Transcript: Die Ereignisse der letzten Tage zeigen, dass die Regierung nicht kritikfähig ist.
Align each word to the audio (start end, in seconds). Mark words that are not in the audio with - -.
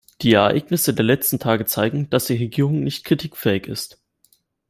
Die 0.23 0.33
Ereignisse 0.33 0.95
der 0.95 1.05
letzten 1.05 1.37
Tage 1.37 1.67
zeigen, 1.67 2.09
dass 2.09 2.25
die 2.25 2.35
Regierung 2.37 2.79
nicht 2.83 3.05
kritikfähig 3.05 3.67
ist. 3.67 4.01